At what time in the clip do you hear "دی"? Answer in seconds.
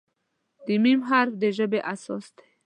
2.37-2.47